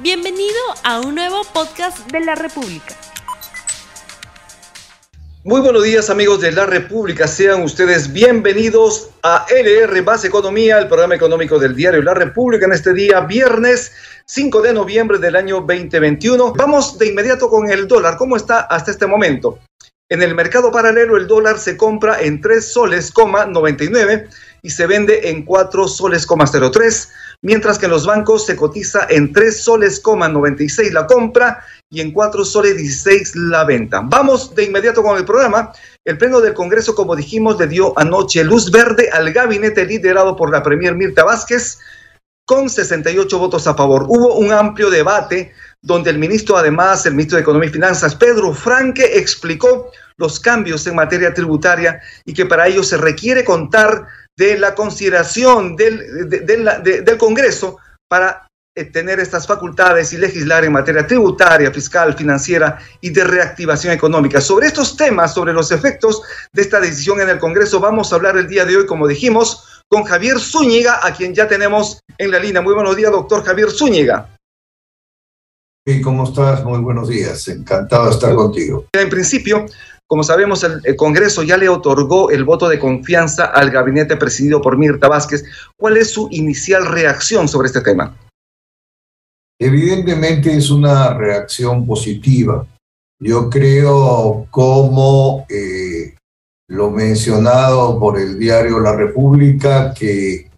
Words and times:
Bienvenido 0.00 0.60
a 0.84 1.00
un 1.00 1.16
nuevo 1.16 1.42
podcast 1.52 2.08
de 2.12 2.20
la 2.20 2.36
República. 2.36 2.94
Muy 5.42 5.60
buenos 5.60 5.82
días 5.82 6.08
amigos 6.08 6.40
de 6.40 6.52
la 6.52 6.66
República, 6.66 7.26
sean 7.26 7.62
ustedes 7.62 8.12
bienvenidos 8.12 9.10
a 9.24 9.44
LR 9.50 10.00
Más 10.02 10.24
Economía, 10.24 10.78
el 10.78 10.86
programa 10.86 11.16
económico 11.16 11.58
del 11.58 11.74
diario 11.74 12.00
La 12.02 12.14
República 12.14 12.66
en 12.66 12.74
este 12.74 12.94
día 12.94 13.18
viernes 13.22 13.90
5 14.26 14.62
de 14.62 14.72
noviembre 14.72 15.18
del 15.18 15.34
año 15.34 15.56
2021. 15.56 16.52
Vamos 16.52 16.96
de 16.96 17.08
inmediato 17.08 17.48
con 17.48 17.68
el 17.68 17.88
dólar, 17.88 18.16
¿cómo 18.16 18.36
está 18.36 18.60
hasta 18.60 18.92
este 18.92 19.08
momento? 19.08 19.58
En 20.10 20.22
el 20.22 20.34
mercado 20.36 20.70
paralelo 20.70 21.16
el 21.16 21.26
dólar 21.26 21.58
se 21.58 21.76
compra 21.76 22.20
en 22.22 22.40
3 22.40 22.72
soles, 22.72 23.12
99 23.16 24.28
y 24.62 24.70
se 24.70 24.86
vende 24.86 25.28
en 25.28 25.44
4 25.44 25.88
soles, 25.88 26.26
03 26.26 27.08
mientras 27.42 27.78
que 27.78 27.86
en 27.86 27.92
los 27.92 28.06
bancos 28.06 28.46
se 28.46 28.56
cotiza 28.56 29.06
en 29.08 29.32
3 29.32 29.62
soles, 29.62 30.02
96 30.04 30.92
la 30.92 31.06
compra 31.06 31.64
y 31.90 32.00
en 32.00 32.12
4 32.12 32.44
soles 32.44 32.76
16 32.76 33.36
la 33.36 33.64
venta. 33.64 34.02
Vamos 34.04 34.54
de 34.54 34.64
inmediato 34.64 35.02
con 35.02 35.16
el 35.16 35.24
programa. 35.24 35.72
El 36.04 36.18
Pleno 36.18 36.40
del 36.40 36.54
Congreso, 36.54 36.94
como 36.94 37.16
dijimos, 37.16 37.58
le 37.58 37.66
dio 37.66 37.98
anoche 37.98 38.44
luz 38.44 38.70
verde 38.70 39.10
al 39.12 39.32
gabinete 39.32 39.84
liderado 39.86 40.36
por 40.36 40.50
la 40.50 40.62
Premier 40.62 40.94
Mirta 40.94 41.24
Vázquez 41.24 41.78
con 42.44 42.70
68 42.70 43.38
votos 43.38 43.66
a 43.66 43.74
favor. 43.74 44.06
Hubo 44.08 44.36
un 44.36 44.52
amplio 44.52 44.88
debate 44.88 45.52
donde 45.82 46.10
el 46.10 46.18
ministro, 46.18 46.56
además, 46.56 47.04
el 47.06 47.12
ministro 47.12 47.36
de 47.36 47.42
Economía 47.42 47.68
y 47.68 47.72
Finanzas, 47.72 48.14
Pedro 48.14 48.54
Franque, 48.54 49.18
explicó 49.18 49.92
los 50.16 50.40
cambios 50.40 50.86
en 50.86 50.96
materia 50.96 51.32
tributaria 51.32 52.00
y 52.24 52.34
que 52.34 52.46
para 52.46 52.66
ello 52.66 52.82
se 52.82 52.96
requiere 52.96 53.44
contar 53.44 54.08
de 54.38 54.56
la 54.56 54.72
consideración 54.74 55.74
del, 55.74 56.28
del 56.28 57.18
Congreso 57.18 57.78
para 58.08 58.46
eh, 58.76 58.84
tener 58.84 59.18
estas 59.18 59.48
facultades 59.48 60.12
y 60.12 60.16
legislar 60.16 60.64
en 60.64 60.70
materia 60.70 61.04
tributaria, 61.04 61.72
fiscal, 61.72 62.14
financiera 62.14 62.78
y 63.00 63.10
de 63.10 63.24
reactivación 63.24 63.92
económica. 63.92 64.40
Sobre 64.40 64.68
estos 64.68 64.96
temas, 64.96 65.34
sobre 65.34 65.52
los 65.52 65.72
efectos 65.72 66.22
de 66.52 66.62
esta 66.62 66.78
decisión 66.78 67.20
en 67.20 67.30
el 67.30 67.40
Congreso, 67.40 67.80
vamos 67.80 68.12
a 68.12 68.16
hablar 68.16 68.36
el 68.36 68.46
día 68.46 68.64
de 68.64 68.76
hoy, 68.76 68.86
como 68.86 69.08
dijimos, 69.08 69.82
con 69.88 70.04
Javier 70.04 70.38
Zúñiga, 70.38 71.00
a 71.02 71.12
quien 71.12 71.34
ya 71.34 71.48
tenemos 71.48 72.00
en 72.16 72.30
la 72.30 72.38
línea. 72.38 72.62
Muy 72.62 72.74
buenos 72.74 72.94
días, 72.94 73.10
doctor 73.10 73.44
Javier 73.44 73.72
Zúñiga. 73.72 74.36
Sí, 75.84 76.00
¿cómo 76.00 76.22
estás? 76.22 76.62
Muy 76.62 76.78
buenos 76.78 77.08
días. 77.08 77.48
Encantado 77.48 78.04
de 78.04 78.10
estar 78.12 78.34
contigo. 78.36 78.86
En 78.92 79.08
principio, 79.08 79.66
como 80.08 80.24
sabemos, 80.24 80.64
el, 80.64 80.96
Congreso 80.96 81.42
ya 81.42 81.58
le 81.58 81.68
otorgó 81.68 82.30
el 82.30 82.42
voto 82.42 82.66
de 82.66 82.78
confianza 82.78 83.44
al 83.44 83.70
gabinete 83.70 84.16
presidido 84.16 84.62
por 84.62 84.78
Mirta 84.78 85.06
Vázquez. 85.06 85.44
¿Cuál 85.76 85.98
es 85.98 86.10
su 86.10 86.28
inicial 86.30 86.86
reacción 86.86 87.46
sobre 87.46 87.66
este 87.66 87.82
tema? 87.82 88.16
Evidentemente 89.60 90.56
es 90.56 90.70
una 90.70 91.12
reacción 91.12 91.86
positiva. 91.86 92.66
Yo 93.20 93.50
creo, 93.50 94.46
como 94.50 95.44
eh, 95.50 96.14
lo 96.68 96.90
mencionado 96.90 98.00
por 98.00 98.18
el 98.18 98.38
diario 98.38 98.80
La 98.80 98.96
República, 98.96 99.92
que 99.92 100.50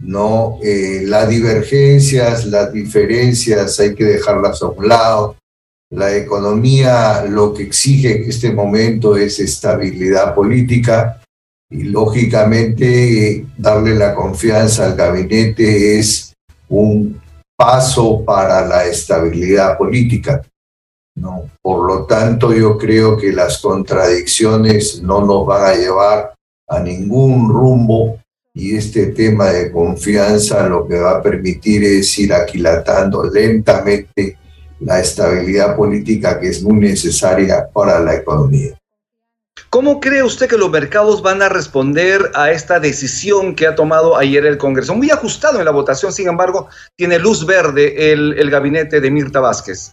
no 0.00 0.58
eh, 0.62 1.02
las 1.06 1.30
divergencias, 1.30 2.44
las 2.44 2.70
diferencias 2.74 3.80
hay 3.80 3.94
que 3.94 4.04
dejarlas 4.04 4.60
a 4.60 4.66
un 4.66 4.86
lado. 4.86 5.36
La 5.90 6.14
economía 6.14 7.24
lo 7.24 7.54
que 7.54 7.62
exige 7.62 8.22
en 8.22 8.28
este 8.28 8.52
momento 8.52 9.16
es 9.16 9.40
estabilidad 9.40 10.34
política 10.34 11.22
y 11.70 11.84
lógicamente 11.84 13.46
darle 13.56 13.94
la 13.94 14.14
confianza 14.14 14.84
al 14.84 14.96
gabinete 14.96 15.98
es 15.98 16.34
un 16.68 17.20
paso 17.56 18.22
para 18.24 18.66
la 18.66 18.84
estabilidad 18.84 19.78
política. 19.78 20.42
¿no? 21.16 21.50
Por 21.62 21.86
lo 21.86 22.04
tanto, 22.04 22.52
yo 22.52 22.76
creo 22.76 23.16
que 23.16 23.32
las 23.32 23.58
contradicciones 23.58 25.02
no 25.02 25.24
nos 25.24 25.46
van 25.46 25.70
a 25.70 25.74
llevar 25.74 26.34
a 26.68 26.80
ningún 26.80 27.48
rumbo 27.48 28.20
y 28.54 28.76
este 28.76 29.06
tema 29.06 29.46
de 29.46 29.72
confianza 29.72 30.68
lo 30.68 30.86
que 30.86 30.98
va 30.98 31.12
a 31.12 31.22
permitir 31.22 31.84
es 31.84 32.18
ir 32.18 32.32
aquilatando 32.34 33.24
lentamente 33.24 34.36
la 34.80 35.00
estabilidad 35.00 35.76
política 35.76 36.38
que 36.38 36.48
es 36.48 36.62
muy 36.62 36.78
necesaria 36.78 37.68
para 37.72 38.00
la 38.00 38.14
economía. 38.14 38.78
¿Cómo 39.70 40.00
cree 40.00 40.22
usted 40.22 40.48
que 40.48 40.56
los 40.56 40.70
mercados 40.70 41.20
van 41.20 41.42
a 41.42 41.48
responder 41.48 42.30
a 42.34 42.50
esta 42.52 42.80
decisión 42.80 43.54
que 43.54 43.66
ha 43.66 43.74
tomado 43.74 44.16
ayer 44.16 44.46
el 44.46 44.56
Congreso? 44.56 44.94
Muy 44.94 45.10
ajustado 45.10 45.58
en 45.58 45.64
la 45.66 45.72
votación, 45.72 46.12
sin 46.12 46.28
embargo, 46.28 46.68
tiene 46.96 47.18
luz 47.18 47.44
verde 47.44 48.12
el, 48.12 48.34
el 48.38 48.50
gabinete 48.50 49.00
de 49.00 49.10
Mirta 49.10 49.40
Vázquez. 49.40 49.92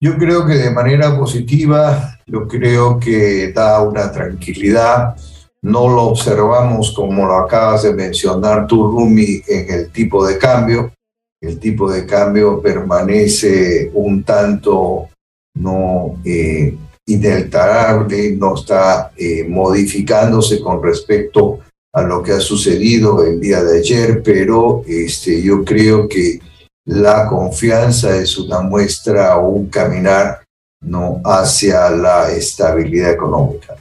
Yo 0.00 0.16
creo 0.16 0.44
que 0.46 0.54
de 0.54 0.70
manera 0.70 1.16
positiva, 1.16 2.18
yo 2.26 2.48
creo 2.48 2.98
que 2.98 3.52
da 3.52 3.80
una 3.82 4.10
tranquilidad. 4.10 5.14
No 5.62 5.88
lo 5.88 6.04
observamos 6.04 6.92
como 6.92 7.26
lo 7.26 7.36
acabas 7.36 7.82
de 7.82 7.92
mencionar 7.92 8.66
tú, 8.66 8.90
Rumi, 8.90 9.42
en 9.46 9.70
el 9.70 9.90
tipo 9.92 10.26
de 10.26 10.38
cambio 10.38 10.90
el 11.40 11.58
tipo 11.58 11.90
de 11.90 12.06
cambio 12.06 12.60
permanece 12.60 13.90
un 13.94 14.22
tanto 14.24 15.08
no 15.54 16.20
eh, 16.24 16.76
no 18.36 18.54
está 18.54 19.12
eh, 19.16 19.44
modificándose 19.48 20.60
con 20.60 20.82
respecto 20.82 21.60
a 21.92 22.02
lo 22.02 22.22
que 22.22 22.32
ha 22.32 22.40
sucedido 22.40 23.24
el 23.24 23.40
día 23.40 23.64
de 23.64 23.78
ayer, 23.78 24.22
pero 24.22 24.84
este, 24.86 25.42
yo 25.42 25.64
creo 25.64 26.08
que 26.08 26.38
la 26.86 27.26
confianza 27.26 28.16
es 28.16 28.38
una 28.38 28.60
muestra 28.60 29.36
o 29.38 29.48
un 29.48 29.66
caminar 29.68 30.44
no 30.82 31.20
hacia 31.24 31.90
la 31.90 32.30
estabilidad 32.30 33.10
económica. 33.10 33.76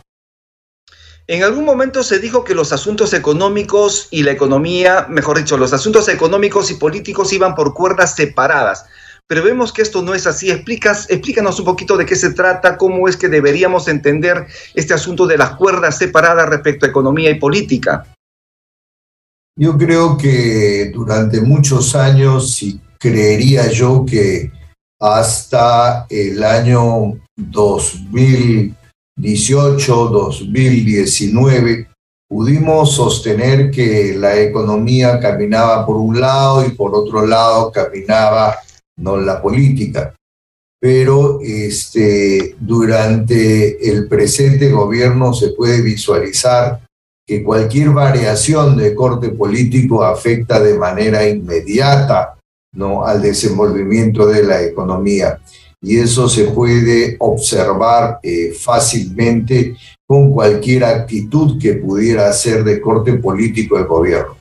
En 1.29 1.43
algún 1.43 1.63
momento 1.63 2.01
se 2.01 2.17
dijo 2.17 2.43
que 2.43 2.55
los 2.55 2.73
asuntos 2.73 3.13
económicos 3.13 4.07
y 4.09 4.23
la 4.23 4.31
economía, 4.31 5.05
mejor 5.09 5.37
dicho, 5.37 5.57
los 5.57 5.73
asuntos 5.73 6.07
económicos 6.07 6.71
y 6.71 6.73
políticos 6.73 7.31
iban 7.33 7.53
por 7.53 7.75
cuerdas 7.75 8.15
separadas. 8.15 8.85
Pero 9.27 9.43
vemos 9.43 9.71
que 9.71 9.83
esto 9.83 10.01
no 10.01 10.15
es 10.15 10.25
así. 10.25 10.49
Explicas, 10.49 11.07
explícanos 11.07 11.59
un 11.59 11.65
poquito 11.65 11.97
de 11.97 12.07
qué 12.07 12.15
se 12.15 12.33
trata, 12.33 12.77
cómo 12.77 13.07
es 13.07 13.15
que 13.15 13.27
deberíamos 13.27 13.87
entender 13.87 14.47
este 14.73 14.95
asunto 14.95 15.27
de 15.27 15.37
las 15.37 15.51
cuerdas 15.51 15.99
separadas 15.99 16.49
respecto 16.49 16.87
a 16.87 16.89
economía 16.89 17.29
y 17.29 17.39
política. 17.39 18.07
Yo 19.55 19.77
creo 19.77 20.17
que 20.17 20.89
durante 20.91 21.41
muchos 21.41 21.95
años, 21.95 22.63
y 22.63 22.81
creería 22.97 23.69
yo 23.69 24.03
que 24.03 24.51
hasta 24.99 26.07
el 26.09 26.43
año 26.43 27.19
2000, 27.35 28.78
2018-2019, 29.19 31.87
pudimos 32.27 32.93
sostener 32.93 33.71
que 33.71 34.13
la 34.15 34.39
economía 34.39 35.19
caminaba 35.19 35.83
por 35.85 35.97
un 35.97 36.21
lado 36.21 36.65
y 36.65 36.71
por 36.71 36.95
otro 36.95 37.25
lado 37.25 37.71
caminaba 37.71 38.55
no 38.97 39.17
la 39.17 39.41
política. 39.41 40.13
Pero 40.81 41.41
este, 41.41 42.55
durante 42.59 43.89
el 43.89 44.07
presente 44.07 44.71
gobierno 44.71 45.33
se 45.33 45.49
puede 45.49 45.81
visualizar 45.81 46.79
que 47.27 47.43
cualquier 47.43 47.89
variación 47.89 48.77
de 48.77 48.95
corte 48.95 49.27
político 49.29 50.01
afecta 50.03 50.59
de 50.59 50.77
manera 50.77 51.27
inmediata 51.27 52.37
¿no? 52.73 53.05
al 53.05 53.21
desenvolvimiento 53.21 54.25
de 54.27 54.43
la 54.43 54.63
economía 54.63 55.39
y 55.81 55.97
eso 55.97 56.27
se 56.27 56.45
puede 56.45 57.15
observar 57.19 58.19
eh, 58.21 58.51
fácilmente 58.51 59.75
con 60.05 60.31
cualquier 60.31 60.83
actitud 60.83 61.59
que 61.59 61.75
pudiera 61.75 62.31
ser 62.33 62.63
de 62.63 62.81
corte 62.81 63.13
político 63.13 63.77
del 63.77 63.85
gobierno. 63.85 64.37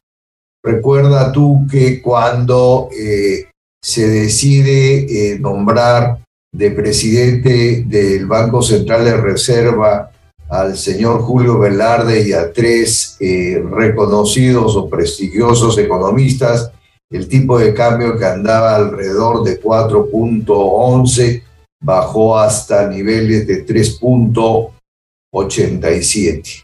Recuerda 0.65 1.31
tú 1.31 1.67
que 1.71 2.03
cuando 2.03 2.89
eh, 2.93 3.47
se 3.81 4.09
decide 4.09 5.33
eh, 5.33 5.39
nombrar 5.39 6.19
de 6.53 6.71
presidente 6.73 7.85
del 7.87 8.27
Banco 8.27 8.63
Central 8.63 9.05
de 9.05 9.17
Reserva 9.17 10.11
al 10.49 10.77
señor 10.77 11.21
Julio 11.21 11.59
Velarde 11.59 12.27
y 12.27 12.33
a 12.33 12.51
tres 12.51 13.19
reconocidos 13.21 14.75
o 14.77 14.89
prestigiosos 14.89 15.77
economistas, 15.77 16.73
el 17.11 17.29
tipo 17.29 17.59
de 17.59 17.73
cambio 17.73 18.19
que 18.19 18.27
andaba 18.27 18.77
alrededor 18.77 19.43
de 19.43 19.59
4.11 19.61 21.43
bajó 21.81 22.39
hasta 22.39 22.87
niveles 22.87 23.47
de 23.47 23.67
3.87. 23.67 26.63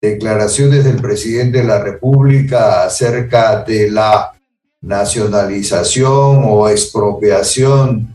Declaraciones 0.00 0.84
del 0.84 0.98
presidente 1.00 1.58
de 1.58 1.64
la 1.64 1.82
República 1.82 2.84
acerca 2.84 3.62
de 3.62 3.90
la 3.90 4.32
nacionalización 4.80 6.42
o 6.44 6.68
expropiación 6.68 8.14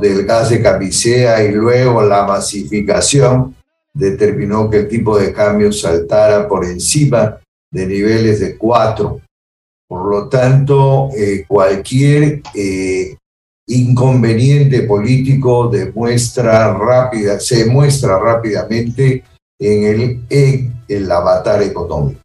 del 0.00 0.24
gas 0.24 0.50
de 0.50 0.62
camisea 0.62 1.42
y 1.42 1.50
luego 1.52 2.02
la 2.02 2.24
masificación 2.24 3.56
determinó 3.92 4.70
que 4.70 4.76
el 4.78 4.88
tipo 4.88 5.18
de 5.18 5.32
cambio 5.32 5.72
saltara 5.72 6.46
por 6.46 6.64
encima 6.64 7.40
de 7.70 7.86
niveles 7.86 8.38
de 8.40 8.56
4 8.56 9.20
Por 9.88 10.10
lo 10.10 10.28
tanto, 10.28 11.08
eh, 11.16 11.44
cualquier 11.48 12.42
eh, 12.54 13.16
inconveniente 13.66 14.82
político 14.82 15.68
se 17.40 17.66
muestra 17.66 18.18
rápidamente 18.18 19.24
en 19.58 19.84
el, 19.84 20.20
en 20.28 20.82
el 20.86 21.10
avatar 21.10 21.62
económico. 21.62 22.20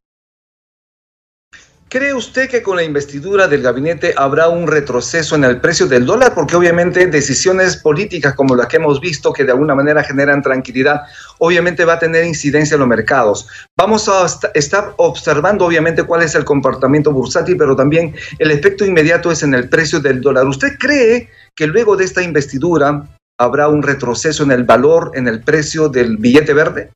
¿Cree 1.94 2.12
usted 2.12 2.50
que 2.50 2.64
con 2.64 2.76
la 2.76 2.82
investidura 2.82 3.48
del 3.48 3.62
gabinete 3.62 4.16
habrá 4.18 4.50
un 4.50 4.66
retroceso 4.66 5.36
en 5.36 5.44
el 5.44 5.62
precio 5.62 5.86
del 5.86 6.08
dólar? 6.08 6.34
Porque 6.34 6.56
obviamente 6.56 7.06
decisiones 7.06 7.78
políticas 7.78 8.34
como 8.34 8.56
las 8.56 8.66
que 8.66 8.78
hemos 8.78 9.00
visto 9.00 9.32
que 9.32 9.44
de 9.44 9.52
alguna 9.52 9.76
manera 9.76 10.04
generan 10.04 10.42
tranquilidad, 10.42 11.04
obviamente 11.38 11.86
va 11.86 11.94
a 11.94 12.00
tener 12.00 12.26
incidencia 12.26 12.74
en 12.74 12.80
los 12.80 12.90
mercados. 12.90 13.48
Vamos 13.78 14.10
a 14.10 14.26
estar 14.56 14.96
observando 14.98 15.68
obviamente 15.68 16.02
cuál 16.02 16.24
es 16.24 16.34
el 16.34 16.46
comportamiento 16.46 17.12
bursátil, 17.12 17.58
pero 17.58 17.76
también 17.76 18.16
el 18.40 18.50
efecto 18.50 18.86
inmediato 18.86 19.32
es 19.32 19.44
en 19.44 19.54
el 19.54 19.70
precio 19.70 20.00
del 20.00 20.20
dólar. 20.20 20.48
¿Usted 20.48 20.80
cree 20.80 21.30
que 21.56 21.68
luego 21.68 21.96
de 21.96 22.06
esta 22.06 22.24
investidura 22.24 23.08
habrá 23.38 23.68
un 23.68 23.84
retroceso 23.84 24.42
en 24.42 24.52
el 24.52 24.64
valor, 24.64 25.12
en 25.14 25.28
el 25.28 25.44
precio 25.44 25.90
del 25.90 26.18
billete 26.18 26.54
verde? 26.54 26.90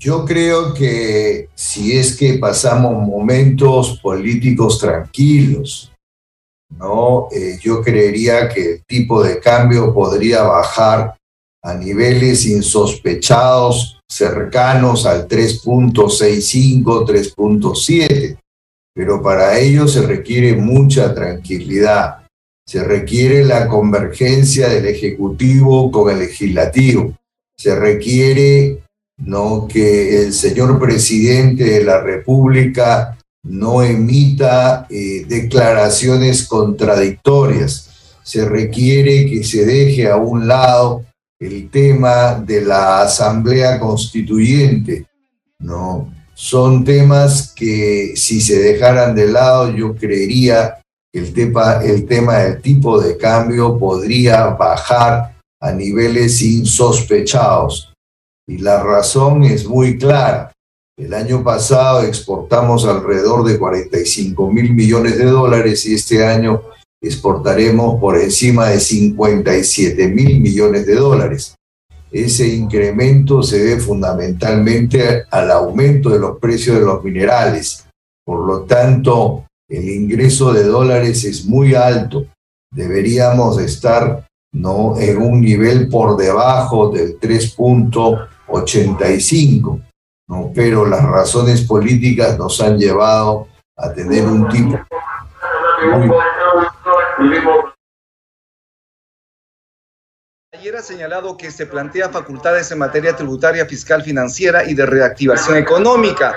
Yo 0.00 0.24
creo 0.24 0.72
que 0.72 1.50
si 1.54 1.92
es 1.92 2.16
que 2.16 2.38
pasamos 2.38 3.06
momentos 3.06 4.00
políticos 4.00 4.78
tranquilos, 4.78 5.92
¿no? 6.70 7.28
Eh, 7.30 7.58
yo 7.60 7.82
creería 7.82 8.48
que 8.48 8.76
el 8.76 8.84
tipo 8.86 9.22
de 9.22 9.38
cambio 9.40 9.92
podría 9.92 10.42
bajar 10.44 11.16
a 11.62 11.74
niveles 11.74 12.46
insospechados 12.46 14.00
cercanos 14.08 15.04
al 15.04 15.28
3.65, 15.28 16.82
3.7, 17.06 18.38
pero 18.94 19.22
para 19.22 19.58
ello 19.58 19.86
se 19.86 20.00
requiere 20.06 20.56
mucha 20.56 21.14
tranquilidad, 21.14 22.26
se 22.66 22.82
requiere 22.82 23.44
la 23.44 23.68
convergencia 23.68 24.70
del 24.70 24.86
Ejecutivo 24.86 25.90
con 25.90 26.10
el 26.10 26.20
Legislativo, 26.20 27.12
se 27.54 27.78
requiere 27.78 28.80
¿no? 29.20 29.66
que 29.68 30.24
el 30.24 30.32
señor 30.32 30.78
presidente 30.78 31.64
de 31.64 31.84
la 31.84 32.00
República 32.00 33.16
no 33.42 33.82
emita 33.82 34.86
eh, 34.90 35.24
declaraciones 35.26 36.46
contradictorias. 36.46 37.88
Se 38.22 38.44
requiere 38.44 39.26
que 39.26 39.42
se 39.44 39.64
deje 39.64 40.08
a 40.08 40.16
un 40.16 40.46
lado 40.46 41.04
el 41.38 41.70
tema 41.70 42.34
de 42.34 42.62
la 42.62 43.02
Asamblea 43.02 43.80
Constituyente, 43.80 45.06
¿no? 45.58 46.12
Son 46.34 46.84
temas 46.84 47.52
que 47.54 48.12
si 48.14 48.40
se 48.40 48.58
dejaran 48.58 49.14
de 49.14 49.26
lado, 49.26 49.74
yo 49.74 49.94
creería 49.94 50.80
que 51.12 51.18
el 51.18 51.32
tema, 51.32 51.80
el 51.82 52.06
tema 52.06 52.38
del 52.38 52.60
tipo 52.62 53.00
de 53.00 53.16
cambio 53.16 53.78
podría 53.78 54.46
bajar 54.46 55.36
a 55.60 55.72
niveles 55.72 56.40
insospechados. 56.40 57.89
Y 58.50 58.58
la 58.58 58.82
razón 58.82 59.44
es 59.44 59.64
muy 59.64 59.96
clara. 59.96 60.50
El 60.98 61.14
año 61.14 61.44
pasado 61.44 62.02
exportamos 62.02 62.84
alrededor 62.84 63.44
de 63.44 63.56
45 63.56 64.50
mil 64.50 64.74
millones 64.74 65.18
de 65.18 65.26
dólares 65.26 65.86
y 65.86 65.94
este 65.94 66.26
año 66.26 66.60
exportaremos 67.00 68.00
por 68.00 68.18
encima 68.18 68.70
de 68.70 68.80
57 68.80 70.08
mil 70.08 70.40
millones 70.40 70.84
de 70.84 70.96
dólares. 70.96 71.54
Ese 72.10 72.48
incremento 72.48 73.40
se 73.44 73.62
debe 73.62 73.80
fundamentalmente 73.80 75.22
al 75.30 75.52
aumento 75.52 76.10
de 76.10 76.18
los 76.18 76.38
precios 76.40 76.80
de 76.80 76.84
los 76.84 77.04
minerales. 77.04 77.86
Por 78.26 78.44
lo 78.44 78.62
tanto, 78.62 79.44
el 79.68 79.88
ingreso 79.88 80.52
de 80.52 80.64
dólares 80.64 81.22
es 81.22 81.46
muy 81.46 81.76
alto. 81.76 82.26
Deberíamos 82.74 83.60
estar 83.60 84.26
¿no? 84.52 84.98
en 84.98 85.22
un 85.22 85.40
nivel 85.40 85.88
por 85.88 86.16
debajo 86.16 86.90
del 86.90 87.16
3. 87.20 87.56
85, 88.50 89.80
¿no? 90.28 90.52
pero 90.54 90.86
las 90.86 91.04
razones 91.04 91.62
políticas 91.62 92.38
nos 92.38 92.60
han 92.60 92.78
llevado 92.78 93.48
a 93.76 93.92
tener 93.92 94.24
un 94.24 94.48
tipo 94.48 94.78
Ayer 100.52 100.76
ha 100.76 100.82
señalado 100.82 101.38
que 101.38 101.50
se 101.50 101.64
plantea 101.64 102.10
facultades 102.10 102.70
en 102.70 102.78
materia 102.78 103.16
tributaria, 103.16 103.64
fiscal, 103.64 104.02
financiera 104.02 104.64
y 104.64 104.74
de 104.74 104.84
reactivación 104.84 105.56
económica. 105.56 106.34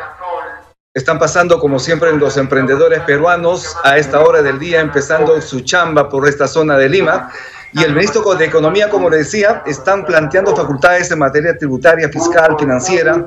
Están 0.94 1.20
pasando, 1.20 1.60
como 1.60 1.78
siempre, 1.78 2.14
los 2.14 2.38
emprendedores 2.38 3.02
peruanos 3.02 3.76
a 3.84 3.98
esta 3.98 4.22
hora 4.22 4.42
del 4.42 4.60
día, 4.60 4.80
empezando 4.80 5.42
su 5.42 5.62
chamba 5.62 6.08
por 6.08 6.26
esta 6.26 6.48
zona 6.48 6.78
de 6.78 6.88
Lima. 6.88 7.32
Y 7.74 7.84
el 7.84 7.94
ministro 7.94 8.36
de 8.36 8.46
Economía, 8.46 8.90
como 8.90 9.10
le 9.10 9.18
decía, 9.18 9.64
están 9.66 10.06
planteando 10.06 10.56
facultades 10.56 11.10
en 11.12 11.20
materia 11.20 11.58
tributaria, 11.58 12.08
fiscal, 12.10 12.56
financiera. 12.60 13.26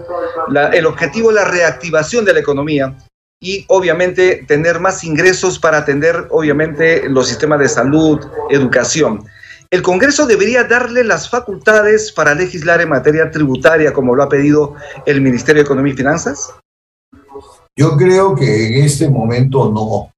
el 0.72 0.86
objetivo 0.86 1.30
es 1.30 1.36
la 1.36 1.44
reactivación 1.44 2.24
de 2.24 2.32
la 2.32 2.40
economía 2.40 2.94
y 3.40 3.64
obviamente 3.68 4.44
tener 4.46 4.80
más 4.80 5.04
ingresos 5.04 5.58
para 5.58 5.78
atender 5.78 6.26
obviamente 6.30 7.08
los 7.08 7.28
sistemas 7.28 7.58
de 7.58 7.68
salud, 7.68 8.20
educación. 8.50 9.24
¿El 9.70 9.82
Congreso 9.82 10.26
debería 10.26 10.62
darle 10.64 11.02
las 11.02 11.28
facultades 11.28 12.12
para 12.12 12.34
legislar 12.34 12.80
en 12.80 12.88
materia 12.88 13.30
tributaria 13.30 13.92
como 13.92 14.14
lo 14.14 14.22
ha 14.22 14.28
pedido 14.28 14.74
el 15.06 15.20
Ministerio 15.20 15.62
de 15.62 15.66
Economía 15.66 15.92
y 15.92 15.96
Finanzas? 15.96 16.54
Yo 17.76 17.96
creo 17.96 18.34
que 18.34 18.68
en 18.68 18.84
este 18.84 19.08
momento 19.08 19.70
no. 19.70 20.12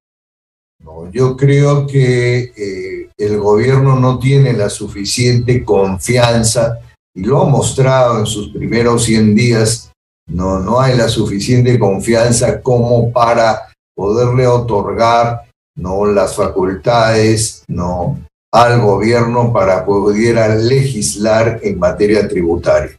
Yo 1.11 1.37
creo 1.37 1.87
que 1.87 2.53
eh, 2.57 3.09
el 3.17 3.39
gobierno 3.39 3.99
no 3.99 4.19
tiene 4.19 4.53
la 4.53 4.71
suficiente 4.71 5.65
confianza 5.65 6.79
y 7.15 7.23
lo 7.23 7.43
ha 7.43 7.49
mostrado 7.49 8.21
en 8.21 8.27
sus 8.27 8.51
primeros 8.53 9.05
100 9.05 9.35
días, 9.35 9.93
no, 10.29 10.59
no 10.61 10.81
hay 10.81 10.97
la 10.97 11.09
suficiente 11.09 11.79
confianza 11.79 12.61
como 12.61 13.11
para 13.13 13.69
poderle 13.95 14.47
otorgar 14.47 15.49
no 15.77 16.07
las 16.07 16.35
facultades 16.35 17.63
no 17.69 18.19
al 18.53 18.81
gobierno 18.81 19.53
para 19.53 19.85
pudiera 19.85 20.55
legislar 20.55 21.61
en 21.63 21.79
materia 21.79 22.27
tributaria. 22.27 22.97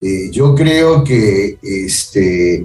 Eh, 0.00 0.30
yo 0.30 0.54
creo 0.54 1.04
que 1.04 1.58
este, 1.62 2.64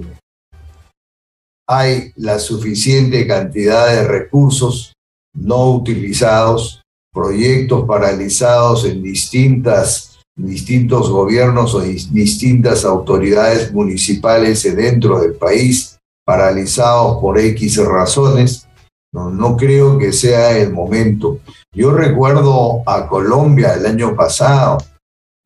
hay 1.68 2.12
la 2.16 2.38
suficiente 2.38 3.26
cantidad 3.26 3.88
de 3.88 4.06
recursos 4.06 4.92
no 5.34 5.70
utilizados, 5.72 6.82
proyectos 7.12 7.84
paralizados 7.86 8.84
en 8.84 9.02
distintas, 9.02 10.18
distintos 10.36 11.10
gobiernos 11.10 11.74
o 11.74 11.80
distintas 11.80 12.84
autoridades 12.84 13.72
municipales 13.72 14.62
dentro 14.76 15.20
del 15.20 15.34
país, 15.34 15.98
paralizados 16.24 17.20
por 17.20 17.38
X 17.38 17.84
razones. 17.84 18.66
No, 19.12 19.56
creo 19.56 19.98
que 19.98 20.12
sea 20.12 20.58
el 20.58 20.72
momento. 20.72 21.40
Yo 21.72 21.92
recuerdo 21.92 22.82
a 22.84 23.08
Colombia 23.08 23.74
el 23.74 23.86
año 23.86 24.14
pasado, 24.14 24.76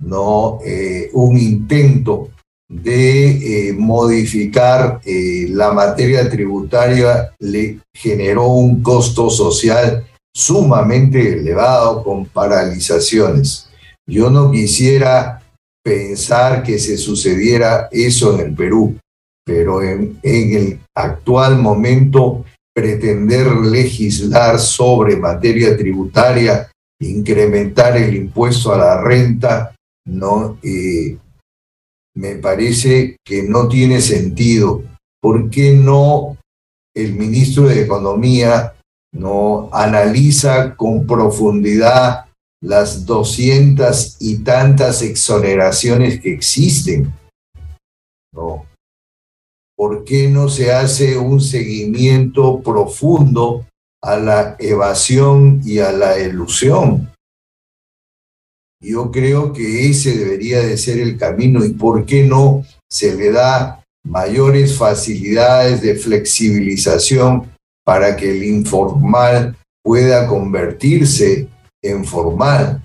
¿no? 0.00 0.58
Eh, 0.64 1.08
un 1.12 1.38
intento 1.38 2.29
de 2.70 3.68
eh, 3.68 3.72
modificar 3.72 5.00
eh, 5.04 5.46
la 5.50 5.72
materia 5.72 6.30
tributaria 6.30 7.34
le 7.40 7.80
generó 7.92 8.46
un 8.46 8.80
costo 8.80 9.28
social 9.28 10.06
sumamente 10.32 11.40
elevado 11.40 12.04
con 12.04 12.26
paralizaciones. 12.26 13.68
Yo 14.06 14.30
no 14.30 14.52
quisiera 14.52 15.42
pensar 15.84 16.62
que 16.62 16.78
se 16.78 16.96
sucediera 16.96 17.88
eso 17.90 18.34
en 18.34 18.46
el 18.46 18.54
Perú, 18.54 18.96
pero 19.44 19.82
en, 19.82 20.20
el 20.22 20.78
actual 20.94 21.58
momento 21.58 22.44
pretender 22.72 23.48
legislar 23.48 24.60
sobre 24.60 25.16
materia 25.16 25.76
tributaria, 25.76 26.70
incrementar 27.00 27.96
el 27.96 28.14
impuesto 28.14 28.72
a 28.72 28.78
la 28.78 29.02
renta, 29.02 29.74
no 30.06 30.56
eh, 30.62 31.16
me 32.14 32.36
parece 32.36 33.16
que 33.24 33.42
no 33.42 33.68
tiene 33.68 34.00
sentido. 34.00 34.82
¿Por 35.20 35.50
qué 35.50 35.72
no 35.72 36.36
el 36.94 37.14
ministro 37.14 37.68
de 37.68 37.82
Economía 37.82 38.74
no 39.12 39.68
analiza 39.72 40.74
con 40.76 41.06
profundidad 41.06 42.26
las 42.62 43.06
doscientas 43.06 44.16
y 44.20 44.38
tantas 44.38 45.02
exoneraciones 45.02 46.20
que 46.20 46.32
existen? 46.32 47.12
¿No? 48.32 48.66
¿Por 49.76 50.04
qué 50.04 50.28
no 50.28 50.48
se 50.48 50.72
hace 50.72 51.16
un 51.16 51.40
seguimiento 51.40 52.60
profundo 52.60 53.66
a 54.02 54.16
la 54.16 54.56
evasión 54.58 55.60
y 55.64 55.78
a 55.78 55.92
la 55.92 56.18
ilusión? 56.18 57.10
Yo 58.82 59.10
creo 59.10 59.52
que 59.52 59.90
ese 59.90 60.16
debería 60.16 60.60
de 60.60 60.78
ser 60.78 60.98
el 60.98 61.18
camino 61.18 61.64
y 61.64 61.74
por 61.74 62.06
qué 62.06 62.24
no 62.24 62.64
se 62.90 63.14
le 63.14 63.30
da 63.30 63.84
mayores 64.04 64.76
facilidades 64.76 65.82
de 65.82 65.94
flexibilización 65.94 67.50
para 67.84 68.16
que 68.16 68.30
el 68.30 68.44
informal 68.44 69.56
pueda 69.82 70.26
convertirse 70.26 71.48
en 71.82 72.04
formal. 72.04 72.82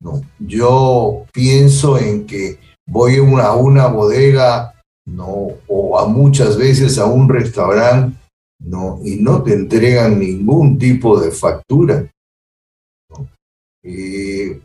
¿no? 0.00 0.22
Yo 0.38 1.26
pienso 1.32 1.98
en 1.98 2.26
que 2.26 2.58
voy 2.86 3.16
a 3.16 3.52
una, 3.52 3.86
bodega 3.88 4.74
¿no? 5.06 5.48
o 5.66 5.98
a 5.98 6.06
muchas 6.06 6.56
veces 6.56 6.98
a 6.98 7.04
un 7.04 7.28
restaurante 7.28 8.16
¿no? 8.60 9.00
y 9.04 9.16
no 9.16 9.42
te 9.42 9.52
entregan 9.52 10.18
ningún 10.18 10.78
tipo 10.78 11.20
de 11.20 11.30
factura. 11.30 12.10
Eh, 13.82 14.60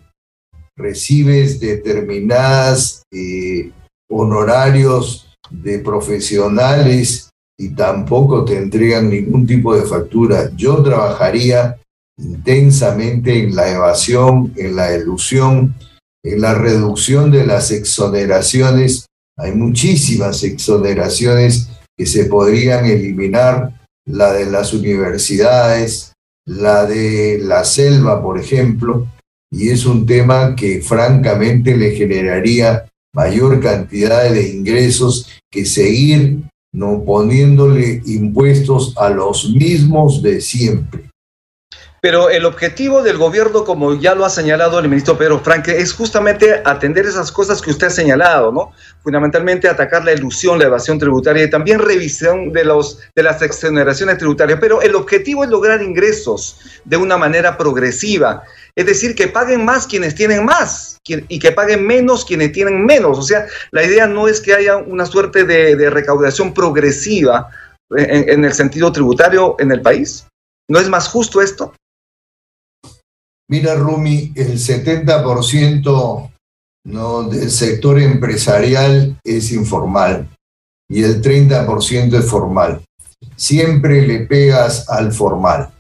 recibes 0.77 1.59
determinadas 1.59 3.03
eh, 3.11 3.71
honorarios 4.09 5.33
de 5.49 5.79
profesionales 5.79 7.29
y 7.57 7.69
tampoco 7.69 8.43
te 8.45 8.57
entregan 8.57 9.09
ningún 9.09 9.45
tipo 9.45 9.75
de 9.75 9.83
factura. 9.83 10.51
Yo 10.55 10.81
trabajaría 10.81 11.77
intensamente 12.17 13.43
en 13.43 13.55
la 13.55 13.71
evasión, 13.71 14.53
en 14.55 14.75
la 14.75 14.95
ilusión, 14.95 15.75
en 16.23 16.41
la 16.41 16.53
reducción 16.53 17.31
de 17.31 17.45
las 17.45 17.71
exoneraciones. 17.71 19.05
Hay 19.37 19.53
muchísimas 19.53 20.43
exoneraciones 20.43 21.69
que 21.97 22.05
se 22.05 22.25
podrían 22.25 22.85
eliminar, 22.85 23.79
la 24.05 24.33
de 24.33 24.45
las 24.45 24.73
universidades, 24.73 26.13
la 26.45 26.85
de 26.85 27.39
la 27.41 27.63
selva, 27.63 28.21
por 28.21 28.37
ejemplo, 28.37 29.07
y 29.53 29.69
es 29.69 29.86
un 29.86 30.05
tema 30.07 30.55
que 30.55 30.81
francamente 30.81 31.77
le 31.77 31.91
generaría 31.91 32.86
mayor 33.13 33.60
cantidad 33.62 34.27
de 34.31 34.50
ingresos 34.50 35.29
que 35.51 35.63
seguir 35.63 36.39
no 36.74 37.03
poniéndole 37.05 38.01
impuestos 38.03 38.95
a 38.98 39.12
los 39.12 39.51
mismos 39.51 40.24
de 40.24 40.41
siempre. 40.41 41.03
Pero 42.03 42.29
el 42.29 42.43
objetivo 42.45 43.01
del 43.01 43.17
gobierno, 43.17 43.63
como 43.63 43.93
ya 43.93 44.13
lo 44.13 44.25
ha 44.25 44.29
señalado 44.29 44.77
el 44.77 44.89
ministro 44.89 45.17
Pedro 45.17 45.39
Franque, 45.39 45.77
es 45.77 45.93
justamente 45.93 46.62
atender 46.65 47.05
esas 47.05 47.31
cosas 47.31 47.62
que 47.62 47.72
usted 47.72 47.88
ha 47.88 47.91
señalado, 47.91 48.51
¿no? 48.51 48.72
Fundamentalmente 49.03 49.69
atacar 49.69 50.03
la 50.03 50.12
ilusión, 50.12 50.60
la 50.60 50.65
evasión 50.65 51.00
tributaria 51.00 51.45
y 51.45 51.50
también 51.50 51.79
revisión 51.79 52.51
de, 52.51 52.65
los, 52.65 53.00
de 53.15 53.24
las 53.24 53.41
exoneraciones 53.41 54.17
tributarias. 54.17 54.60
Pero 54.60 54.81
el 54.81 54.95
objetivo 54.95 55.45
es 55.45 55.50
lograr 55.50 55.81
ingresos 55.81 56.60
de 56.83 56.98
una 56.98 57.15
manera 57.15 57.55
progresiva. 57.55 58.43
Es 58.75 58.85
decir, 58.85 59.15
que 59.15 59.27
paguen 59.27 59.63
más 59.65 59.85
quienes 59.85 60.15
tienen 60.15 60.45
más 60.45 60.97
y 61.05 61.39
que 61.39 61.51
paguen 61.51 61.85
menos 61.85 62.25
quienes 62.25 62.51
tienen 62.51 62.85
menos. 62.85 63.19
O 63.19 63.21
sea, 63.21 63.45
la 63.71 63.83
idea 63.83 64.07
no 64.07 64.27
es 64.27 64.41
que 64.41 64.53
haya 64.53 64.77
una 64.77 65.05
suerte 65.05 65.43
de, 65.43 65.89
recaudación 65.89 66.53
progresiva 66.53 67.49
en, 67.91 68.29
en 68.29 68.45
el 68.45 68.53
sentido 68.53 68.91
tributario 68.91 69.55
en 69.59 69.71
el 69.71 69.81
país. 69.81 70.25
¿No 70.69 70.79
es 70.79 70.89
más 70.89 71.07
justo 71.07 71.41
esto? 71.41 71.73
Mira, 73.49 73.75
Rumi, 73.75 74.31
el 74.35 74.53
70% 74.53 76.31
¿no? 76.85 77.23
del 77.23 77.51
sector 77.51 77.99
empresarial 77.99 79.17
es 79.23 79.51
informal 79.51 80.27
y 80.89 81.03
el 81.03 81.21
30% 81.21 82.19
es 82.19 82.25
formal. 82.25 82.81
Siempre 83.35 84.05
le 84.05 84.25
pegas 84.25 84.89
al 84.89 85.11
formal, 85.11 85.71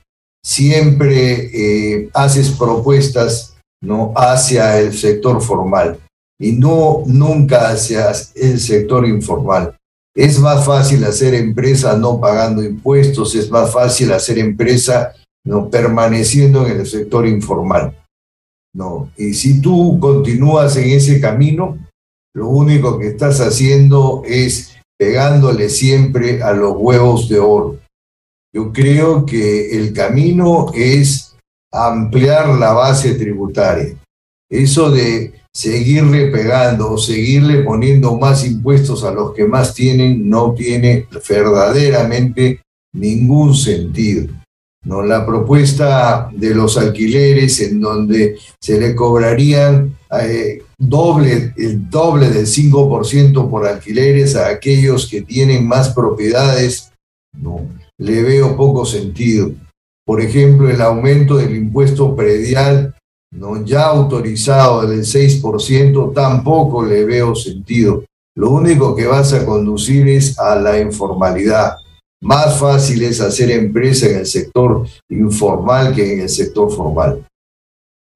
siempre 0.43 1.49
eh, 1.53 2.09
haces 2.13 2.51
propuestas 2.51 3.55
¿no? 3.81 4.13
hacia 4.15 4.79
el 4.79 4.93
sector 4.93 5.41
formal 5.41 5.99
y 6.39 6.53
no 6.53 7.03
nunca 7.05 7.69
hacia 7.69 8.11
el 8.35 8.59
sector 8.59 9.07
informal. 9.07 9.77
Es 10.15 10.39
más 10.39 10.65
fácil 10.65 11.03
hacer 11.05 11.33
empresa 11.33 11.97
no 11.97 12.19
pagando 12.19 12.63
impuestos, 12.63 13.33
es 13.35 13.49
más 13.49 13.71
fácil 13.71 14.11
hacer 14.11 14.37
empresa 14.37 15.13
¿no? 15.45 15.69
permaneciendo 15.69 16.67
en 16.67 16.81
el 16.81 16.87
sector 16.87 17.25
informal. 17.25 17.97
¿no? 18.75 19.11
Y 19.17 19.33
si 19.33 19.61
tú 19.61 19.99
continúas 19.99 20.75
en 20.77 20.89
ese 20.89 21.21
camino, 21.21 21.77
lo 22.35 22.49
único 22.49 22.97
que 22.99 23.07
estás 23.07 23.39
haciendo 23.39 24.23
es 24.25 24.75
pegándole 24.97 25.69
siempre 25.69 26.41
a 26.41 26.53
los 26.53 26.73
huevos 26.75 27.29
de 27.29 27.39
oro. 27.39 27.79
Yo 28.53 28.71
creo 28.71 29.25
que 29.25 29.75
el 29.77 29.93
camino 29.93 30.71
es 30.75 31.35
ampliar 31.71 32.49
la 32.49 32.73
base 32.73 33.15
tributaria. 33.15 33.95
Eso 34.49 34.91
de 34.91 35.33
seguirle 35.51 36.27
pegando 36.27 36.91
o 36.91 36.97
seguirle 36.97 37.63
poniendo 37.63 38.17
más 38.17 38.45
impuestos 38.45 39.03
a 39.03 39.11
los 39.11 39.33
que 39.33 39.45
más 39.45 39.73
tienen 39.73 40.29
no 40.29 40.53
tiene 40.53 41.07
verdaderamente 41.27 42.61
ningún 42.93 43.55
sentido. 43.55 44.31
¿no? 44.83 45.01
La 45.01 45.25
propuesta 45.25 46.29
de 46.31 46.53
los 46.53 46.77
alquileres 46.77 47.59
en 47.61 47.79
donde 47.79 48.37
se 48.61 48.79
le 48.79 48.93
cobrarían 48.93 49.97
eh, 50.21 50.63
doble, 50.77 51.53
el 51.57 51.89
doble 51.89 52.29
del 52.29 52.45
5% 52.45 53.49
por 53.49 53.65
alquileres 53.65 54.35
a 54.35 54.49
aquellos 54.49 55.07
que 55.07 55.21
tienen 55.21 55.67
más 55.67 55.89
propiedades, 55.89 56.91
no, 57.35 57.67
le 58.03 58.21
veo 58.21 58.57
poco 58.57 58.85
sentido. 58.85 59.51
Por 60.05 60.19
ejemplo, 60.19 60.69
el 60.69 60.81
aumento 60.81 61.37
del 61.37 61.55
impuesto 61.55 62.15
predial, 62.15 62.93
¿no? 63.31 63.63
ya 63.63 63.85
autorizado 63.85 64.85
del 64.85 65.05
6%, 65.05 66.13
tampoco 66.13 66.83
le 66.83 67.05
veo 67.05 67.33
sentido. 67.33 68.03
Lo 68.35 68.49
único 68.49 68.95
que 68.95 69.07
vas 69.07 69.31
a 69.33 69.45
conducir 69.45 70.07
es 70.09 70.37
a 70.37 70.55
la 70.55 70.79
informalidad 70.79 71.77
más 72.21 72.57
fácil 72.57 73.03
es 73.03 73.19
hacer 73.19 73.51
empresa 73.51 74.07
en 74.07 74.19
el 74.19 74.25
sector 74.25 74.87
informal 75.09 75.93
que 75.93 76.13
en 76.13 76.21
el 76.21 76.29
sector 76.29 76.71
formal. 76.71 77.25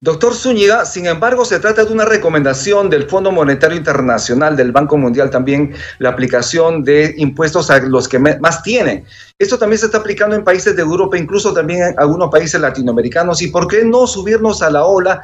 Doctor 0.00 0.32
Zúñiga, 0.32 0.86
sin 0.86 1.06
embargo, 1.06 1.44
se 1.44 1.58
trata 1.58 1.84
de 1.84 1.92
una 1.92 2.04
recomendación 2.04 2.88
del 2.88 3.08
Fondo 3.08 3.32
Monetario 3.32 3.76
Internacional, 3.76 4.56
del 4.56 4.70
Banco 4.70 4.96
Mundial 4.96 5.28
también, 5.28 5.74
la 5.98 6.10
aplicación 6.10 6.84
de 6.84 7.14
impuestos 7.16 7.68
a 7.68 7.80
los 7.80 8.06
que 8.06 8.20
más 8.20 8.62
tienen. 8.62 9.04
Esto 9.40 9.58
también 9.58 9.80
se 9.80 9.86
está 9.86 9.98
aplicando 9.98 10.36
en 10.36 10.44
países 10.44 10.76
de 10.76 10.82
Europa, 10.82 11.18
incluso 11.18 11.52
también 11.52 11.82
en 11.82 11.94
algunos 11.98 12.30
países 12.30 12.60
latinoamericanos. 12.60 13.42
¿Y 13.42 13.48
por 13.48 13.66
qué 13.66 13.84
no 13.84 14.06
subirnos 14.06 14.62
a 14.62 14.70
la 14.70 14.84
ola 14.84 15.20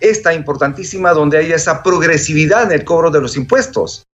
esta 0.00 0.34
importantísima 0.34 1.12
donde 1.12 1.38
haya 1.38 1.54
esa 1.54 1.80
progresividad 1.80 2.64
en 2.64 2.72
el 2.72 2.84
cobro 2.84 3.12
de 3.12 3.20
los 3.20 3.36
impuestos? 3.36 4.08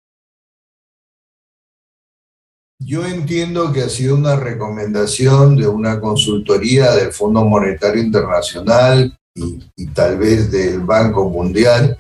Yo 2.79 3.07
entiendo 3.07 3.73
que 3.73 3.81
ha 3.81 3.89
sido 3.89 4.17
una 4.17 4.37
recomendación 4.37 5.57
de 5.57 5.69
una 5.69 5.99
consultoría 6.01 6.91
del 6.91 7.15
Fondo 7.15 7.47
Monetario 7.47 8.03
Internacional 8.03 9.17
y, 9.35 9.87
tal 9.95 10.19
vez 10.19 10.51
del 10.51 10.81
Banco 10.81 11.29
Mundial. 11.29 11.99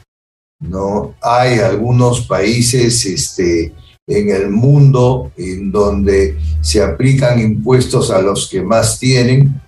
¿no? 0.60 1.14
Hay 1.20 1.58
algunos 1.58 2.26
países 2.26 3.04
este, 3.06 3.74
en 4.06 4.30
el 4.30 4.50
mundo 4.50 5.32
en 5.36 5.72
donde 5.72 6.38
se 6.60 6.82
aplican 6.82 7.40
impuestos 7.40 8.10
a 8.10 8.22
los 8.22 8.48
que 8.48 8.62
más 8.62 8.98
tienen, 8.98 9.60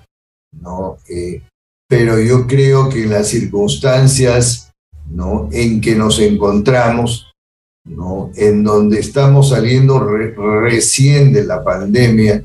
¿no? 0.52 0.98
Eh, 1.08 1.42
pero 1.88 2.18
yo 2.18 2.46
creo 2.46 2.88
que 2.88 3.04
en 3.04 3.10
las 3.10 3.28
circunstancias 3.28 4.72
¿no? 5.10 5.48
en 5.52 5.80
que 5.80 5.94
nos 5.94 6.18
encontramos, 6.18 7.32
¿no? 7.84 8.30
en 8.36 8.64
donde 8.64 9.00
estamos 9.00 9.50
saliendo 9.50 10.00
recién 10.00 11.32
de 11.32 11.44
la 11.44 11.62
pandemia, 11.62 12.44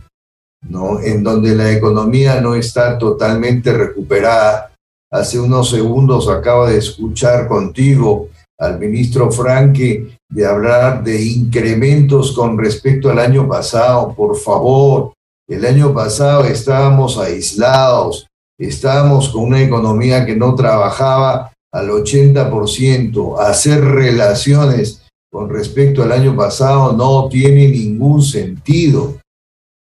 ¿no? 0.68 1.00
en 1.02 1.24
donde 1.24 1.56
la 1.56 1.72
economía 1.72 2.42
no 2.42 2.56
está 2.56 2.98
totalmente 2.98 3.74
recuperada. 3.74 4.69
Hace 5.12 5.40
unos 5.40 5.72
segundos 5.72 6.30
acabo 6.30 6.68
de 6.68 6.78
escuchar 6.78 7.48
contigo 7.48 8.30
al 8.60 8.78
ministro 8.78 9.32
Franque 9.32 10.20
de 10.30 10.46
hablar 10.46 11.04
de 11.04 11.20
incrementos 11.24 12.34
con 12.34 12.58
respecto 12.58 13.10
al 13.10 13.18
año 13.18 13.48
pasado. 13.48 14.14
Por 14.14 14.38
favor, 14.38 15.14
el 15.48 15.66
año 15.66 15.94
pasado 15.94 16.44
estábamos 16.46 17.18
aislados, 17.18 18.28
estábamos 18.60 19.30
con 19.30 19.46
una 19.46 19.64
economía 19.64 20.26
que 20.26 20.36
no 20.36 20.54
trabajaba 20.54 21.52
al 21.74 21.90
80%, 21.90 23.40
hacer 23.40 23.84
relaciones 23.84 25.02
con 25.32 25.50
respecto 25.50 26.04
al 26.04 26.12
año 26.12 26.36
pasado 26.36 26.94
no 26.94 27.30
tiene 27.30 27.68
ningún 27.68 28.22
sentido. 28.22 29.19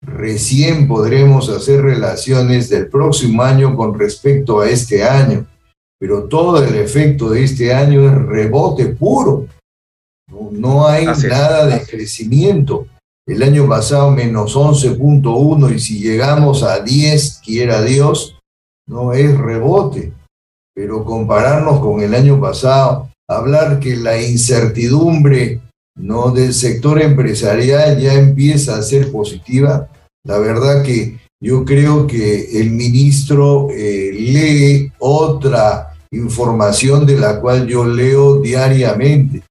Recién 0.06 0.88
podremos 0.88 1.50
hacer 1.50 1.82
relaciones 1.82 2.70
del 2.70 2.88
próximo 2.88 3.42
año 3.42 3.76
con 3.76 3.98
respecto 3.98 4.60
a 4.60 4.70
este 4.70 5.04
año, 5.04 5.46
pero 6.00 6.26
todo 6.26 6.62
el 6.62 6.76
efecto 6.76 7.30
de 7.30 7.44
este 7.44 7.74
año 7.74 8.06
es 8.06 8.14
rebote 8.14 8.88
puro. 8.88 9.48
No, 10.52 10.88
hay 10.88 11.06
nada 11.06 11.68
de 11.68 11.86
crecimiento. 11.86 12.88
El 13.26 13.42
año 13.44 13.68
pasado 13.68 14.12
menos 14.12 14.56
11.1 14.58 15.74
y 15.74 15.80
si 15.80 16.00
llegamos 16.00 16.64
a 16.64 16.82
10, 16.82 17.42
quiera 17.46 17.82
Dios, 17.82 18.38
no 18.86 19.14
es 19.14 19.38
rebote. 19.38 20.12
Pero 20.76 21.06
compararnos 21.06 21.80
con 21.80 22.02
el 22.02 22.14
año 22.14 22.42
pasado, 22.42 23.10
hablar 23.30 23.80
que 23.80 23.96
la 23.96 24.22
incertidumbre 24.22 25.62
¿no? 25.96 26.32
del 26.32 26.54
sector 26.54 27.02
empresarial 27.02 28.00
ya 28.00 28.14
empieza 28.14 28.78
a 28.78 28.84
ser 28.84 29.12
positiva. 29.12 29.90
La 30.26 30.38
verdad 30.38 30.84
que 30.84 31.20
yo 31.42 31.66
creo 31.66 32.08
que 32.08 32.60
el 32.62 32.72
ministro 32.72 33.68
eh, 33.70 34.12
lee 34.14 34.92
otra 35.00 35.94
información 36.12 37.06
de 37.06 37.18
la 37.18 37.42
cual 37.42 37.68
yo 37.68 37.86
leo 37.86 38.40
diariamente. 38.40 39.44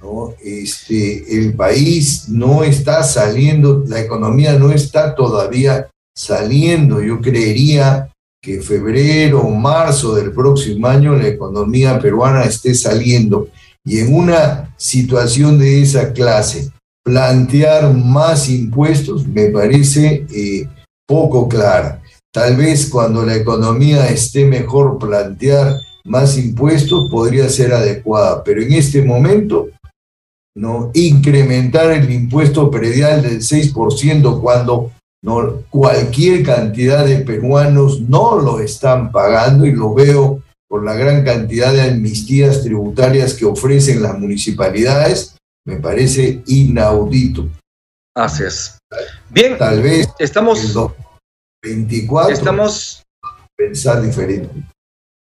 ¿no? 0.00 0.34
Este, 0.42 1.36
el 1.36 1.54
país 1.54 2.28
no 2.28 2.62
está 2.62 3.02
saliendo, 3.02 3.82
la 3.88 4.00
economía 4.00 4.58
no 4.58 4.70
está 4.70 5.14
todavía 5.14 5.88
saliendo. 6.14 7.02
Yo 7.02 7.20
creería 7.20 8.08
que 8.40 8.60
febrero 8.60 9.40
o 9.40 9.50
marzo 9.50 10.14
del 10.14 10.30
próximo 10.30 10.86
año 10.86 11.16
la 11.16 11.26
economía 11.26 11.98
peruana 11.98 12.44
esté 12.44 12.74
saliendo. 12.74 13.48
Y 13.86 14.00
en 14.00 14.14
una 14.14 14.74
situación 14.76 15.58
de 15.58 15.80
esa 15.80 16.12
clase, 16.12 16.70
plantear 17.04 17.94
más 17.94 18.48
impuestos 18.48 19.26
me 19.28 19.46
parece 19.46 20.26
eh, 20.34 20.68
poco 21.06 21.48
clara. 21.48 22.02
Tal 22.32 22.56
vez 22.56 22.90
cuando 22.90 23.24
la 23.24 23.36
economía 23.36 24.08
esté 24.08 24.44
mejor 24.44 24.98
plantear 24.98 25.76
más 26.04 26.36
impuestos 26.36 27.08
podría 27.08 27.48
ser 27.48 27.72
adecuada, 27.72 28.42
pero 28.42 28.60
en 28.60 28.72
este 28.72 29.02
momento, 29.02 29.68
¿no? 30.56 30.90
incrementar 30.92 31.92
el 31.92 32.10
impuesto 32.10 32.70
predial 32.70 33.22
del 33.22 33.40
6% 33.40 34.40
cuando 34.40 34.90
¿no? 35.22 35.62
cualquier 35.70 36.42
cantidad 36.42 37.06
de 37.06 37.18
peruanos 37.18 38.00
no 38.00 38.40
lo 38.40 38.58
están 38.58 39.12
pagando 39.12 39.64
y 39.64 39.72
lo 39.72 39.94
veo 39.94 40.42
por 40.68 40.84
la 40.84 40.94
gran 40.94 41.24
cantidad 41.24 41.72
de 41.72 41.82
amnistías 41.82 42.62
tributarias 42.62 43.34
que 43.34 43.44
ofrecen 43.44 44.02
las 44.02 44.18
municipalidades, 44.18 45.36
me 45.66 45.76
parece 45.76 46.42
inaudito. 46.46 47.48
Así 48.14 48.44
es. 48.44 48.78
Bien, 49.30 49.58
tal 49.58 49.82
vez 49.82 50.08
estamos 50.18 50.74
24 51.62 52.32
estamos 52.32 53.02
pensar 53.56 54.02
diferente. 54.02 54.50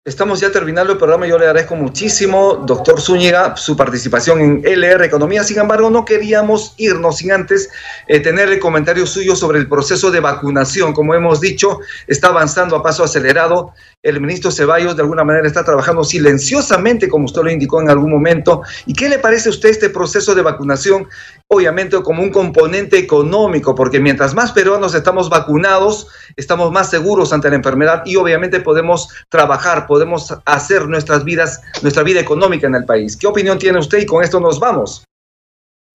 Estamos 0.10 0.39
ya 0.39 0.51
terminando 0.51 0.92
el 0.92 0.98
programa. 0.98 1.28
Yo 1.28 1.38
le 1.38 1.46
agradezco 1.46 1.75
muchísimo, 1.75 2.63
doctor 2.66 3.00
Zúñiga, 3.00 3.56
su 3.56 3.78
participación 3.78 4.42
en 4.42 4.62
LR 4.66 5.06
Economía. 5.06 5.44
Sin 5.44 5.60
embargo, 5.60 5.92
no 5.92 6.04
queríamos 6.04 6.74
irnos 6.78 7.18
sin 7.18 7.32
antes 7.32 7.70
eh, 8.08 8.20
tener 8.20 8.50
el 8.50 8.58
comentario 8.58 9.06
suyo 9.06 9.36
sobre 9.36 9.60
el 9.60 9.70
proceso 9.70 10.10
de 10.10 10.20
vacunación. 10.20 10.94
Como 10.94 11.13
hemos 11.13 11.39
dicho, 11.42 11.82
está 12.08 12.30
avanzando 12.30 12.75
a 12.75 12.82
paso 12.82 13.04
acelerado. 13.04 13.72
El 14.01 14.20
ministro 14.20 14.50
Ceballos, 14.50 14.96
de 14.96 15.04
alguna 15.04 15.24
manera, 15.24 15.46
está 15.46 15.63
trabajando 15.63 16.04
silenciosamente, 16.04 17.08
como 17.08 17.25
usted 17.25 17.44
lo 17.44 17.51
indicó 17.51 17.80
en 17.80 17.92
algún 17.92 18.10
momento. 18.10 18.63
¿Y 18.88 18.94
qué 18.94 19.10
le 19.10 19.20
parece 19.20 19.50
a 19.50 19.51
usted 19.51 19.70
este 19.70 19.92
proceso 19.92 20.34
de 20.34 20.42
vacunación? 20.42 21.08
Obviamente, 21.51 21.98
como 22.03 22.22
un 22.22 22.29
componente 22.29 23.00
económico, 23.00 23.74
porque 23.74 24.00
mientras 24.00 24.36
más 24.36 24.51
peruanos 24.51 24.94
estamos 24.94 25.29
vacunados, 25.29 26.08
estamos 26.36 26.72
más 26.72 26.91
seguros 26.91 27.34
ante 27.34 27.50
la 27.50 27.56
enfermedad 27.56 28.03
y 28.06 28.18
obviamente 28.18 28.60
podemos 28.60 29.10
trabajar 29.29 29.88
podemos 29.88 30.32
hacer 30.46 30.88
nuestras 30.88 31.24
vidas, 31.24 31.62
nuestra 31.82 32.03
vida 32.03 32.20
económica 32.20 32.68
en 32.68 32.75
el 32.75 32.86
país. 32.86 33.18
¿Qué 33.18 33.25
opinión 33.25 33.58
tiene 33.58 33.79
usted 33.79 33.98
y 33.98 34.06
con 34.06 34.24
esto 34.24 34.39
nos 34.39 34.60
vamos? 34.60 35.03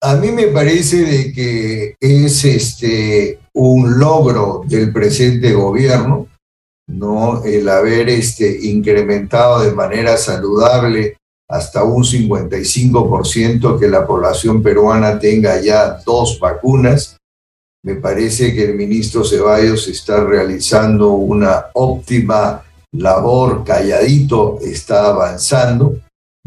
A 0.01 0.15
mí 0.17 0.29
me 0.31 0.47
parece 0.47 1.31
que 1.33 1.95
es 2.01 2.43
este 2.43 3.39
un 3.53 3.97
logro 3.97 4.63
del 4.65 4.91
presente 4.91 5.53
gobierno, 5.53 6.27
¿no? 6.87 7.45
El 7.45 7.69
haber 7.69 8.09
este, 8.09 8.59
incrementado 8.67 9.61
de 9.61 9.71
manera 9.71 10.17
saludable 10.17 11.15
hasta 11.49 11.83
un 11.83 12.03
55% 12.03 13.79
que 13.79 13.87
la 13.87 14.05
población 14.05 14.63
peruana 14.63 15.19
tenga 15.19 15.61
ya 15.61 15.99
dos 16.05 16.39
vacunas. 16.39 17.17
Me 17.83 17.95
parece 17.95 18.53
que 18.53 18.65
el 18.65 18.75
ministro 18.75 19.23
Ceballos 19.23 19.87
está 19.87 20.23
realizando 20.23 21.11
una 21.11 21.67
óptima 21.73 22.63
labor 22.97 23.63
calladito 23.63 24.59
está 24.61 25.07
avanzando. 25.07 25.97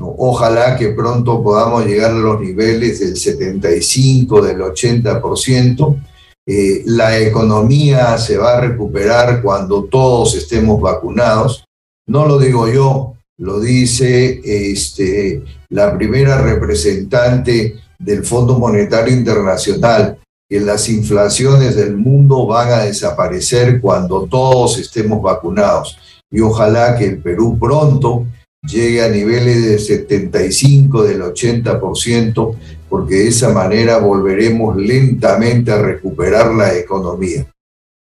Ojalá 0.00 0.76
que 0.76 0.90
pronto 0.90 1.42
podamos 1.42 1.84
llegar 1.84 2.12
a 2.12 2.18
los 2.18 2.40
niveles 2.40 3.00
del 3.00 3.16
75, 3.16 4.40
del 4.42 4.60
80%. 4.60 6.02
Eh, 6.46 6.82
la 6.86 7.18
economía 7.18 8.16
se 8.16 8.38
va 8.38 8.56
a 8.56 8.60
recuperar 8.60 9.42
cuando 9.42 9.84
todos 9.84 10.34
estemos 10.34 10.80
vacunados. 10.80 11.64
No 12.06 12.26
lo 12.26 12.38
digo 12.38 12.68
yo, 12.68 13.14
lo 13.38 13.60
dice 13.60 14.40
este, 14.44 15.42
la 15.70 15.96
primera 15.96 16.40
representante 16.40 17.76
del 17.98 18.24
Fondo 18.24 18.58
Monetario 18.58 19.14
Internacional, 19.14 20.18
que 20.48 20.60
las 20.60 20.88
inflaciones 20.88 21.76
del 21.76 21.96
mundo 21.96 22.46
van 22.46 22.72
a 22.72 22.84
desaparecer 22.84 23.80
cuando 23.80 24.26
todos 24.26 24.78
estemos 24.78 25.22
vacunados 25.22 25.96
y 26.30 26.40
ojalá 26.40 26.96
que 26.96 27.06
el 27.06 27.18
Perú 27.18 27.58
pronto 27.58 28.26
llegue 28.62 29.02
a 29.02 29.08
niveles 29.08 29.64
del 29.64 29.80
75, 29.80 31.04
del 31.04 31.22
80%, 31.22 32.56
porque 32.88 33.14
de 33.14 33.28
esa 33.28 33.50
manera 33.50 33.98
volveremos 33.98 34.76
lentamente 34.76 35.70
a 35.70 35.80
recuperar 35.80 36.54
la 36.54 36.74
economía. 36.74 37.46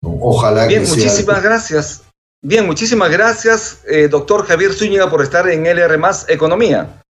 Ojalá 0.02 0.68
Bien, 0.68 0.84
muchísimas 0.88 1.44
gracias. 1.44 2.04
Bien, 2.42 2.66
muchísimas 2.66 3.12
gracias, 3.12 3.84
eh, 3.88 4.08
doctor 4.08 4.46
Javier 4.46 4.74
Zúñiga, 4.74 5.10
por 5.10 5.22
estar 5.22 5.50
en 5.50 5.66
LR 5.66 5.98
Más 5.98 6.30
Economía. 6.30 7.02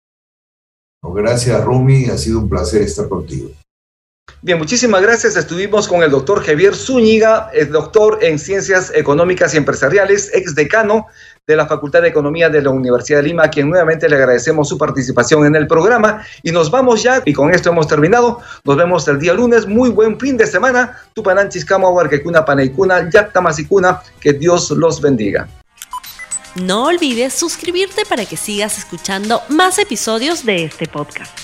gracias, 1.02 1.64
Rumi, 1.64 2.06
ha 2.06 2.16
sido 2.16 2.40
un 2.40 2.48
placer 2.48 2.82
estar 2.82 3.08
contigo. 3.08 3.50
Bien, 4.44 4.58
muchísimas 4.58 5.00
gracias. 5.00 5.36
Estuvimos 5.36 5.88
con 5.88 6.02
el 6.02 6.10
doctor 6.10 6.44
Javier 6.44 6.74
Zúñiga, 6.74 7.48
el 7.54 7.70
doctor 7.70 8.18
en 8.20 8.38
Ciencias 8.38 8.92
Económicas 8.94 9.54
y 9.54 9.56
Empresariales, 9.56 10.30
ex 10.34 10.54
decano 10.54 11.06
de 11.46 11.56
la 11.56 11.66
Facultad 11.66 12.02
de 12.02 12.08
Economía 12.08 12.50
de 12.50 12.60
la 12.60 12.68
Universidad 12.68 13.20
de 13.20 13.28
Lima, 13.28 13.44
a 13.44 13.48
quien 13.48 13.70
nuevamente 13.70 14.06
le 14.06 14.16
agradecemos 14.16 14.68
su 14.68 14.76
participación 14.76 15.46
en 15.46 15.56
el 15.56 15.66
programa. 15.66 16.26
Y 16.42 16.52
nos 16.52 16.70
vamos 16.70 17.02
ya, 17.02 17.22
y 17.24 17.32
con 17.32 17.54
esto 17.54 17.70
hemos 17.70 17.88
terminado. 17.88 18.42
Nos 18.64 18.76
vemos 18.76 19.08
el 19.08 19.18
día 19.18 19.32
lunes. 19.32 19.66
Muy 19.66 19.88
buen 19.88 20.20
fin 20.20 20.36
de 20.36 20.46
semana. 20.46 20.98
Tupananchis, 21.14 21.64
Huarquecuna, 21.70 22.44
Paneicuna, 22.44 23.08
Yactamasicuna. 23.08 24.02
Que 24.20 24.34
Dios 24.34 24.70
los 24.72 25.00
bendiga. 25.00 25.48
No 26.54 26.84
olvides 26.84 27.32
suscribirte 27.32 28.04
para 28.04 28.26
que 28.26 28.36
sigas 28.36 28.76
escuchando 28.76 29.40
más 29.48 29.78
episodios 29.78 30.44
de 30.44 30.64
este 30.64 30.86
podcast. 30.86 31.43